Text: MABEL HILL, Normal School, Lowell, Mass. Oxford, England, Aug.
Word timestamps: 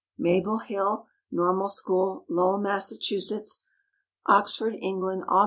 MABEL 0.17 0.57
HILL, 0.61 1.05
Normal 1.29 1.67
School, 1.69 2.25
Lowell, 2.27 2.57
Mass. 2.57 2.91
Oxford, 4.25 4.73
England, 4.81 5.25
Aug. 5.27 5.39